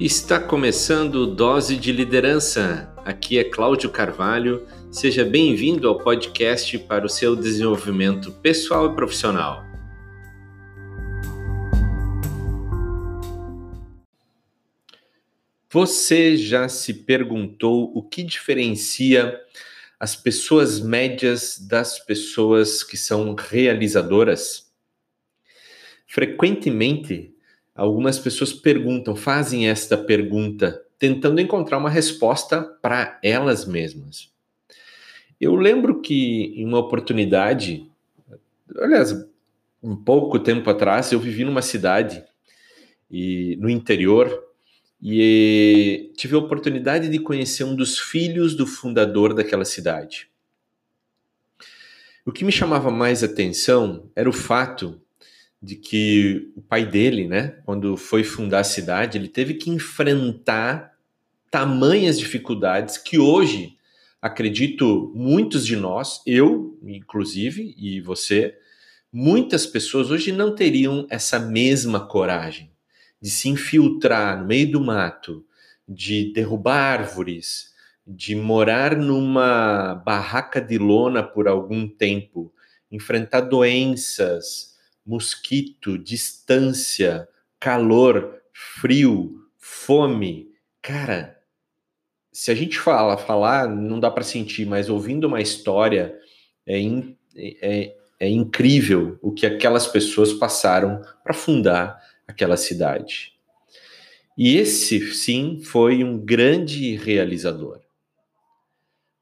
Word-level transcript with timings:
Está 0.00 0.40
começando 0.40 1.26
Dose 1.26 1.76
de 1.76 1.92
Liderança. 1.92 2.90
Aqui 3.04 3.38
é 3.38 3.44
Cláudio 3.44 3.90
Carvalho. 3.90 4.66
Seja 4.90 5.26
bem-vindo 5.26 5.86
ao 5.86 5.98
podcast 5.98 6.78
para 6.78 7.04
o 7.04 7.08
seu 7.08 7.36
desenvolvimento 7.36 8.32
pessoal 8.32 8.90
e 8.90 8.94
profissional. 8.94 9.62
Você 15.68 16.34
já 16.34 16.66
se 16.66 16.94
perguntou 16.94 17.92
o 17.94 18.02
que 18.02 18.22
diferencia 18.22 19.38
as 20.00 20.16
pessoas 20.16 20.80
médias 20.80 21.58
das 21.58 21.98
pessoas 21.98 22.82
que 22.82 22.96
são 22.96 23.34
realizadoras? 23.34 24.72
Frequentemente, 26.06 27.34
algumas 27.80 28.18
pessoas 28.18 28.52
perguntam, 28.52 29.16
fazem 29.16 29.66
esta 29.66 29.96
pergunta, 29.96 30.84
tentando 30.98 31.40
encontrar 31.40 31.78
uma 31.78 31.88
resposta 31.88 32.60
para 32.60 33.18
elas 33.22 33.64
mesmas. 33.64 34.30
Eu 35.40 35.54
lembro 35.54 36.02
que 36.02 36.52
em 36.56 36.66
uma 36.66 36.78
oportunidade, 36.78 37.90
aliás, 38.76 39.26
um 39.82 39.96
pouco 39.96 40.38
tempo 40.38 40.68
atrás, 40.68 41.10
eu 41.10 41.18
vivi 41.18 41.42
numa 41.42 41.62
cidade 41.62 42.22
e 43.10 43.56
no 43.58 43.70
interior 43.70 44.30
e 45.02 46.12
tive 46.18 46.34
a 46.34 46.38
oportunidade 46.38 47.08
de 47.08 47.18
conhecer 47.18 47.64
um 47.64 47.74
dos 47.74 47.98
filhos 47.98 48.54
do 48.54 48.66
fundador 48.66 49.32
daquela 49.32 49.64
cidade. 49.64 50.28
O 52.26 52.30
que 52.30 52.44
me 52.44 52.52
chamava 52.52 52.90
mais 52.90 53.24
atenção 53.24 54.10
era 54.14 54.28
o 54.28 54.34
fato 54.34 55.00
de 55.62 55.76
que 55.76 56.50
o 56.56 56.62
pai 56.62 56.86
dele, 56.86 57.26
né, 57.26 57.58
quando 57.64 57.96
foi 57.96 58.24
fundar 58.24 58.60
a 58.60 58.64
cidade, 58.64 59.18
ele 59.18 59.28
teve 59.28 59.54
que 59.54 59.70
enfrentar 59.70 60.92
tamanhas 61.50 62.18
dificuldades 62.18 62.96
que 62.96 63.18
hoje, 63.18 63.76
acredito, 64.22 65.12
muitos 65.14 65.66
de 65.66 65.76
nós, 65.76 66.22
eu 66.26 66.78
inclusive 66.82 67.74
e 67.76 68.00
você, 68.00 68.56
muitas 69.12 69.66
pessoas 69.66 70.10
hoje 70.10 70.32
não 70.32 70.54
teriam 70.54 71.06
essa 71.10 71.38
mesma 71.38 72.06
coragem 72.06 72.70
de 73.20 73.28
se 73.28 73.48
infiltrar 73.48 74.40
no 74.40 74.46
meio 74.46 74.70
do 74.70 74.80
mato, 74.80 75.44
de 75.86 76.32
derrubar 76.32 77.00
árvores, 77.00 77.74
de 78.06 78.34
morar 78.34 78.96
numa 78.96 79.94
barraca 80.06 80.60
de 80.60 80.78
lona 80.78 81.22
por 81.22 81.46
algum 81.46 81.86
tempo, 81.86 82.52
enfrentar 82.90 83.42
doenças, 83.42 84.69
mosquito, 85.10 85.98
distância, 85.98 87.28
calor, 87.58 88.40
frio, 88.52 89.42
fome. 89.58 90.48
Cara, 90.80 91.36
se 92.32 92.52
a 92.52 92.54
gente 92.54 92.78
fala, 92.78 93.18
falar, 93.18 93.68
não 93.68 93.98
dá 93.98 94.08
para 94.08 94.22
sentir, 94.22 94.64
mas 94.64 94.88
ouvindo 94.88 95.26
uma 95.26 95.40
história, 95.40 96.16
é, 96.64 96.78
in, 96.78 97.16
é, 97.36 97.96
é 98.20 98.28
incrível 98.28 99.18
o 99.20 99.32
que 99.32 99.44
aquelas 99.46 99.88
pessoas 99.88 100.32
passaram 100.32 101.02
para 101.24 101.34
fundar 101.34 102.00
aquela 102.28 102.56
cidade. 102.56 103.32
E 104.38 104.56
esse, 104.56 105.12
sim, 105.12 105.60
foi 105.60 106.04
um 106.04 106.16
grande 106.16 106.94
realizador. 106.94 107.80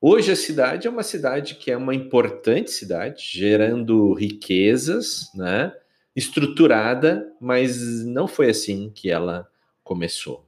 Hoje 0.01 0.31
a 0.31 0.37
cidade 0.37 0.87
é 0.87 0.91
uma 0.91 1.03
cidade 1.03 1.57
que 1.57 1.73
é 1.73 1.77
uma 1.77 1.93
importante 1.93 2.71
cidade, 2.71 3.25
gerando 3.33 4.13
riquezas, 4.13 5.29
né? 5.35 5.73
Estruturada, 6.15 7.27
mas 7.41 8.05
não 8.07 8.29
foi 8.29 8.51
assim 8.51 8.93
que 8.95 9.11
ela 9.11 9.49
começou. 9.83 10.47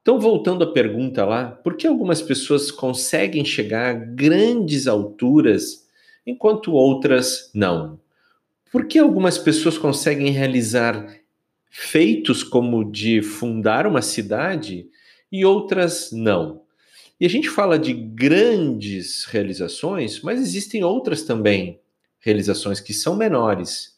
Então, 0.00 0.18
voltando 0.18 0.64
à 0.64 0.72
pergunta 0.72 1.26
lá, 1.26 1.50
por 1.50 1.76
que 1.76 1.86
algumas 1.86 2.22
pessoas 2.22 2.70
conseguem 2.70 3.44
chegar 3.44 3.90
a 3.90 3.98
grandes 3.98 4.86
alturas 4.86 5.86
enquanto 6.26 6.72
outras 6.72 7.50
não? 7.54 8.00
Por 8.72 8.86
que 8.86 8.98
algumas 8.98 9.36
pessoas 9.36 9.76
conseguem 9.76 10.30
realizar 10.30 11.06
feitos 11.68 12.42
como 12.42 12.90
de 12.90 13.20
fundar 13.20 13.86
uma 13.86 14.00
cidade 14.00 14.88
e 15.30 15.44
outras 15.44 16.10
não? 16.12 16.65
E 17.18 17.24
a 17.24 17.28
gente 17.28 17.48
fala 17.48 17.78
de 17.78 17.94
grandes 17.94 19.24
realizações, 19.24 20.20
mas 20.20 20.40
existem 20.40 20.84
outras 20.84 21.22
também 21.22 21.80
realizações 22.20 22.78
que 22.78 22.92
são 22.92 23.16
menores, 23.16 23.96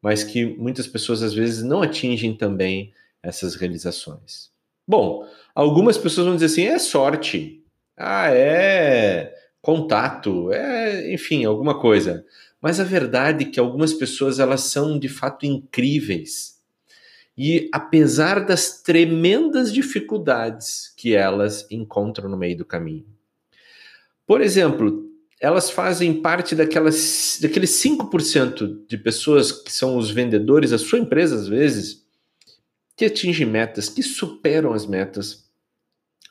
mas 0.00 0.22
que 0.22 0.44
muitas 0.44 0.86
pessoas 0.86 1.22
às 1.22 1.34
vezes 1.34 1.64
não 1.64 1.82
atingem 1.82 2.36
também 2.36 2.92
essas 3.22 3.56
realizações. 3.56 4.50
Bom, 4.86 5.26
algumas 5.54 5.98
pessoas 5.98 6.26
vão 6.26 6.36
dizer 6.36 6.46
assim: 6.46 6.64
é 6.64 6.78
sorte, 6.78 7.64
ah, 7.96 8.30
é 8.32 9.34
contato, 9.60 10.52
é, 10.52 11.12
enfim, 11.12 11.44
alguma 11.44 11.78
coisa. 11.78 12.24
Mas 12.60 12.78
a 12.78 12.84
verdade 12.84 13.44
é 13.44 13.48
que 13.48 13.58
algumas 13.58 13.92
pessoas 13.92 14.38
elas 14.38 14.62
são 14.62 14.98
de 14.98 15.08
fato 15.08 15.44
incríveis 15.44 16.59
e 17.36 17.68
apesar 17.72 18.44
das 18.44 18.82
tremendas 18.82 19.72
dificuldades 19.72 20.92
que 20.96 21.14
elas 21.14 21.66
encontram 21.70 22.28
no 22.28 22.36
meio 22.36 22.56
do 22.56 22.64
caminho. 22.64 23.06
Por 24.26 24.40
exemplo, 24.40 25.08
elas 25.40 25.70
fazem 25.70 26.20
parte 26.20 26.54
daquelas, 26.54 27.38
daqueles 27.40 27.70
5% 27.70 28.86
de 28.86 28.98
pessoas 28.98 29.50
que 29.50 29.72
são 29.72 29.96
os 29.96 30.10
vendedores 30.10 30.70
da 30.70 30.78
sua 30.78 30.98
empresa, 30.98 31.34
às 31.34 31.48
vezes, 31.48 32.04
que 32.94 33.06
atingem 33.06 33.46
metas, 33.46 33.88
que 33.88 34.02
superam 34.02 34.74
as 34.74 34.86
metas, 34.86 35.48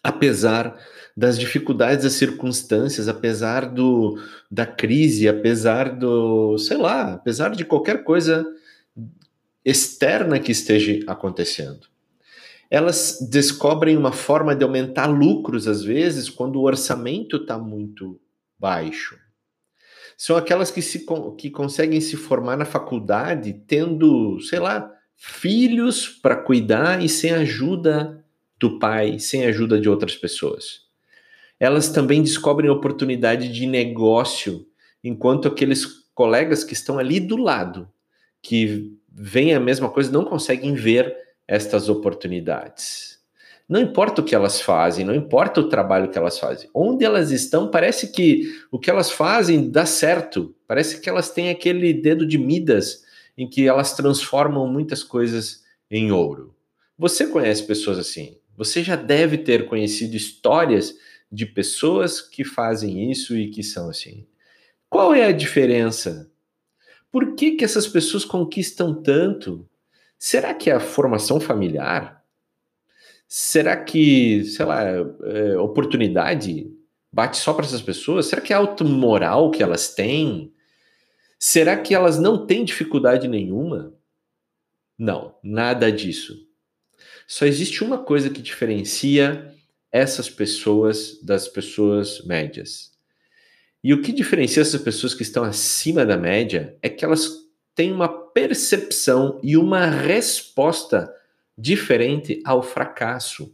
apesar 0.04 0.80
das 1.18 1.38
dificuldades 1.40 2.04
das 2.04 2.14
circunstâncias, 2.14 3.08
apesar 3.08 3.66
do, 3.66 4.18
da 4.50 4.66
crise, 4.66 5.28
apesar 5.28 5.90
do, 5.90 6.58
sei 6.60 6.78
lá, 6.78 7.14
apesar 7.16 7.50
de 7.50 7.66
qualquer 7.66 8.04
coisa 8.04 8.46
externa 9.70 10.40
que 10.40 10.52
esteja 10.52 11.00
acontecendo. 11.08 11.88
Elas 12.70 13.18
descobrem 13.30 13.98
uma 13.98 14.12
forma 14.12 14.56
de 14.56 14.64
aumentar 14.64 15.08
lucros, 15.08 15.68
às 15.68 15.84
vezes, 15.84 16.30
quando 16.30 16.58
o 16.58 16.64
orçamento 16.64 17.38
está 17.38 17.58
muito 17.58 18.20
baixo. 18.58 19.18
São 20.18 20.36
aquelas 20.36 20.70
que, 20.70 20.82
se, 20.82 21.06
que 21.38 21.50
conseguem 21.50 22.02
se 22.02 22.18
formar 22.18 22.58
na 22.58 22.66
faculdade 22.66 23.54
tendo, 23.66 24.40
sei 24.42 24.60
lá, 24.60 24.92
filhos 25.16 26.08
para 26.08 26.36
cuidar 26.36 27.04
e 27.04 27.10
sem 27.10 27.32
ajuda 27.32 28.24
do 28.60 28.78
pai, 28.78 29.18
sem 29.20 29.46
ajuda 29.46 29.80
de 29.80 29.90
outras 29.90 30.16
pessoas. 30.16 30.82
Elas 31.60 31.90
também 31.90 32.22
descobrem 32.22 32.70
oportunidade 32.70 33.52
de 33.52 33.66
negócio, 33.66 34.66
enquanto 35.04 35.48
aqueles 35.48 35.86
colegas 36.14 36.64
que 36.64 36.74
estão 36.74 37.00
ali 37.00 37.20
do 37.20 37.38
lado, 37.38 37.90
que 38.42 38.98
veem 39.12 39.54
a 39.54 39.60
mesma 39.60 39.90
coisa 39.90 40.12
não 40.12 40.26
conseguem 40.26 40.74
ver 40.74 41.16
estas 41.48 41.90
oportunidades. 41.90 43.20
Não 43.68 43.80
importa 43.80 44.22
o 44.22 44.24
que 44.24 44.34
elas 44.34 44.60
fazem, 44.60 45.06
não 45.06 45.14
importa 45.14 45.62
o 45.62 45.70
trabalho 45.70 46.10
que 46.10 46.18
elas 46.18 46.40
fazem. 46.40 46.68
Onde 46.74 47.06
elas 47.06 47.30
estão, 47.30 47.70
parece 47.70 48.12
que 48.12 48.44
o 48.72 48.80
que 48.80 48.90
elas 48.90 49.12
fazem 49.12 49.70
dá 49.70 49.86
certo. 49.86 50.56
Parece 50.68 51.00
que 51.00 51.08
elas 51.08 51.30
têm 51.30 51.50
aquele 51.50 51.94
dedo 51.94 52.26
de 52.26 52.38
Midas 52.38 53.04
em 53.38 53.48
que 53.48 53.68
elas 53.68 53.94
transformam 53.94 54.68
muitas 54.68 55.04
coisas 55.04 55.64
em 55.90 56.12
ouro. 56.12 56.56
Você 56.98 57.28
conhece 57.28 57.64
pessoas 57.64 58.00
assim? 58.00 58.38
Você 58.58 58.84
já 58.84 58.96
deve 58.96 59.38
ter 59.38 59.68
conhecido 59.68 60.16
histórias 60.16 60.96
de 61.32 61.46
pessoas 61.46 62.20
que 62.20 62.44
fazem 62.44 63.12
isso 63.12 63.38
e 63.38 63.50
que 63.50 63.62
são 63.62 63.90
assim. 63.90 64.26
Qual 64.90 65.14
é 65.14 65.26
a 65.26 65.32
diferença 65.32 66.30
por 67.12 67.36
que, 67.36 67.52
que 67.52 67.66
essas 67.66 67.88
pessoas 67.88 68.24
conquistam 68.26 68.94
tanto? 68.94 69.68
Será 70.18 70.54
que 70.54 70.70
é 70.70 70.74
a 70.74 70.80
formação 70.80 71.40
familiar? 71.40 72.24
Será 73.28 73.78
que, 73.78 74.44
sei 74.46 74.66
lá, 74.66 74.84
é, 74.84 75.58
oportunidade 75.58 76.72
bate 77.12 77.38
só 77.38 77.54
para 77.54 77.66
essas 77.66 77.82
pessoas? 77.82 78.26
Será 78.26 78.42
que 78.42 78.54
é 78.54 78.56
a 78.56 78.60
automoral 78.60 79.52
que 79.52 79.64
elas 79.64 79.94
têm? 79.94 80.54
Será 81.40 81.78
que 81.78 81.96
elas 81.96 82.20
não 82.20 82.46
têm 82.46 82.66
dificuldade 82.66 83.28
nenhuma? 83.28 83.94
Não, 84.98 85.36
nada 85.44 85.92
disso. 85.92 86.36
Só 87.26 87.46
existe 87.46 87.84
uma 87.84 88.00
coisa 88.04 88.30
que 88.30 88.42
diferencia 88.42 89.56
essas 89.92 90.30
pessoas 90.30 91.20
das 91.24 91.48
pessoas 91.48 92.24
médias. 92.26 92.92
E 93.84 93.94
o 93.94 94.02
que 94.02 94.12
diferencia 94.12 94.62
essas 94.62 94.82
pessoas 94.82 95.14
que 95.14 95.24
estão 95.24 95.44
acima 95.44 96.06
da 96.06 96.18
média 96.18 96.78
é 96.82 96.90
que 96.90 97.06
elas 97.06 97.30
têm 97.74 97.94
uma 97.94 98.10
percepção 98.10 99.40
e 99.42 99.56
uma 99.56 99.86
resposta 99.86 101.14
diferente 101.58 102.42
ao 102.46 102.62
fracasso. 102.62 103.54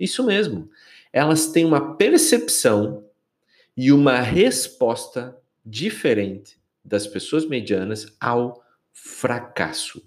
Isso 0.00 0.24
mesmo. 0.24 0.70
Elas 1.12 1.48
têm 1.48 1.66
uma 1.66 1.96
percepção 1.96 3.04
e 3.76 3.92
uma 3.92 4.20
resposta 4.20 5.36
diferente 5.64 6.58
das 6.82 7.06
pessoas 7.06 7.46
medianas 7.46 8.06
ao 8.18 8.64
fracasso. 8.90 10.02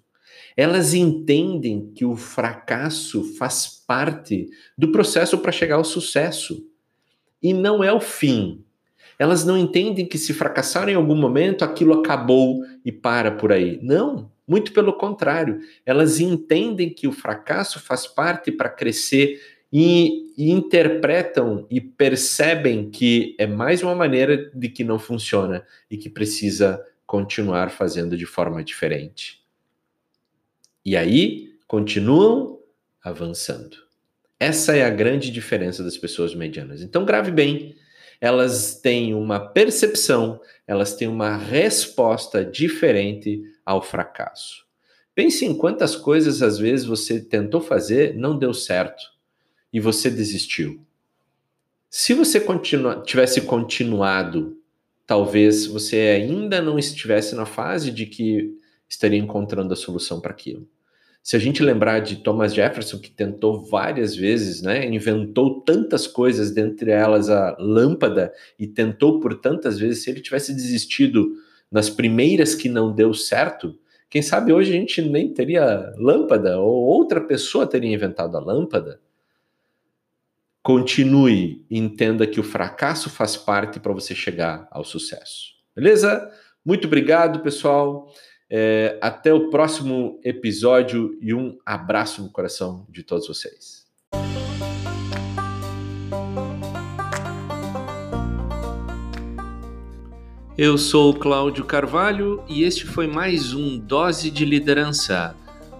Elas 0.57 0.95
entendem 0.95 1.91
que 1.93 2.03
o 2.03 2.15
fracasso 2.15 3.23
faz 3.35 3.83
parte 3.85 4.49
do 4.75 4.91
processo 4.91 5.37
para 5.37 5.51
chegar 5.51 5.75
ao 5.75 5.83
sucesso 5.83 6.67
e 7.41 7.53
não 7.53 7.83
é 7.83 7.93
o 7.93 7.99
fim. 7.99 8.64
Elas 9.17 9.45
não 9.45 9.57
entendem 9.57 10.05
que 10.05 10.17
se 10.17 10.33
fracassar 10.33 10.89
em 10.89 10.95
algum 10.95 11.15
momento 11.15 11.63
aquilo 11.63 11.93
acabou 11.93 12.63
e 12.83 12.91
para 12.91 13.31
por 13.31 13.51
aí. 13.51 13.79
Não, 13.81 14.29
muito 14.47 14.71
pelo 14.71 14.93
contrário. 14.93 15.59
Elas 15.85 16.19
entendem 16.19 16.89
que 16.89 17.07
o 17.07 17.11
fracasso 17.11 17.79
faz 17.79 18.05
parte 18.05 18.51
para 18.51 18.69
crescer 18.69 19.41
e, 19.71 20.33
e, 20.37 20.51
interpretam 20.51 21.65
e 21.69 21.81
percebem 21.81 22.89
que 22.89 23.35
é 23.37 23.47
mais 23.47 23.83
uma 23.83 23.95
maneira 23.95 24.51
de 24.53 24.69
que 24.69 24.83
não 24.83 24.99
funciona 24.99 25.65
e 25.89 25.97
que 25.97 26.09
precisa 26.09 26.83
continuar 27.05 27.69
fazendo 27.71 28.17
de 28.17 28.25
forma 28.25 28.63
diferente. 28.63 29.41
E 30.85 30.95
aí 30.95 31.53
continuam 31.67 32.59
avançando. 33.03 33.77
Essa 34.39 34.75
é 34.75 34.83
a 34.83 34.89
grande 34.89 35.31
diferença 35.31 35.83
das 35.83 35.97
pessoas 35.97 36.35
medianas. 36.35 36.81
Então, 36.81 37.05
grave 37.05 37.31
bem. 37.31 37.75
Elas 38.19 38.79
têm 38.79 39.13
uma 39.13 39.39
percepção, 39.39 40.39
elas 40.67 40.95
têm 40.95 41.07
uma 41.07 41.35
resposta 41.35 42.43
diferente 42.43 43.41
ao 43.65 43.81
fracasso. 43.81 44.65
Pense 45.13 45.45
em 45.45 45.57
quantas 45.57 45.95
coisas 45.95 46.41
às 46.41 46.57
vezes 46.57 46.85
você 46.85 47.19
tentou 47.19 47.61
fazer, 47.61 48.15
não 48.15 48.37
deu 48.37 48.53
certo 48.53 49.03
e 49.71 49.79
você 49.79 50.09
desistiu. 50.09 50.85
Se 51.89 52.13
você 52.13 52.43
tivesse 53.05 53.41
continuado, 53.41 54.57
talvez 55.07 55.65
você 55.65 55.95
ainda 56.21 56.61
não 56.61 56.77
estivesse 56.77 57.35
na 57.35 57.45
fase 57.45 57.91
de 57.91 58.05
que 58.05 58.53
estaria 58.89 59.19
encontrando 59.19 59.73
a 59.73 59.77
solução 59.77 60.19
para 60.19 60.31
aquilo. 60.31 60.67
Se 61.25 61.35
a 61.35 61.39
gente 61.39 61.63
lembrar 61.63 62.01
de 62.01 62.17
Thomas 62.17 62.53
Jefferson, 62.53 62.99
que 62.99 63.09
tentou 63.09 63.59
várias 63.59 64.15
vezes, 64.15 64.61
né, 64.61 64.85
inventou 64.85 65.59
tantas 65.61 66.05
coisas, 66.05 66.51
dentre 66.51 66.91
elas 66.91 67.31
a 67.31 67.57
lâmpada, 67.59 68.31
e 68.59 68.67
tentou 68.67 69.19
por 69.19 69.33
tantas 69.33 69.79
vezes, 69.79 70.03
se 70.03 70.11
ele 70.11 70.21
tivesse 70.21 70.53
desistido 70.53 71.27
nas 71.71 71.89
primeiras 71.89 72.53
que 72.53 72.69
não 72.69 72.93
deu 72.93 73.11
certo, 73.11 73.75
quem 74.07 74.21
sabe 74.21 74.53
hoje 74.53 74.69
a 74.69 74.75
gente 74.75 75.01
nem 75.01 75.33
teria 75.33 75.91
lâmpada, 75.97 76.59
ou 76.59 76.83
outra 76.85 77.19
pessoa 77.19 77.65
teria 77.65 77.91
inventado 77.91 78.37
a 78.37 78.39
lâmpada. 78.39 79.01
Continue, 80.61 81.65
entenda 81.71 82.27
que 82.27 82.39
o 82.39 82.43
fracasso 82.43 83.09
faz 83.09 83.35
parte 83.35 83.79
para 83.79 83.93
você 83.93 84.13
chegar 84.13 84.67
ao 84.69 84.83
sucesso. 84.83 85.55
Beleza? 85.75 86.31
Muito 86.63 86.85
obrigado, 86.85 87.39
pessoal. 87.39 88.13
É, 88.49 88.99
até 89.01 89.33
o 89.33 89.49
próximo 89.49 90.19
episódio 90.23 91.17
e 91.19 91.33
um 91.33 91.57
abraço 91.65 92.21
no 92.21 92.29
coração 92.29 92.85
de 92.89 93.01
todos 93.01 93.27
vocês. 93.27 93.85
Eu 100.57 100.77
sou 100.77 101.13
Cláudio 101.13 101.65
Carvalho 101.65 102.41
e 102.47 102.63
este 102.63 102.85
foi 102.85 103.07
mais 103.07 103.53
um 103.53 103.77
Dose 103.77 104.31
de 104.31 104.45
Liderança, 104.45 105.35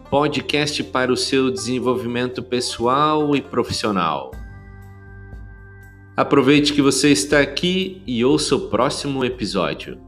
podcast 0.10 0.84
para 0.84 1.14
o 1.14 1.16
seu 1.16 1.50
desenvolvimento 1.50 2.44
pessoal 2.44 3.36
e 3.36 3.42
profissional. 3.42 4.32
Aproveite 6.18 6.74
que 6.74 6.82
você 6.82 7.10
está 7.10 7.40
aqui 7.40 8.02
e 8.06 8.26
ouça 8.26 8.56
o 8.56 8.70
próximo 8.70 9.24
episódio. 9.24 10.05